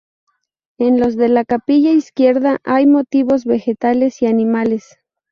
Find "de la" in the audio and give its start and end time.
1.15-1.45